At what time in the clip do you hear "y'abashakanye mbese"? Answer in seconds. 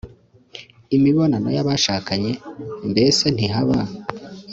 1.57-3.23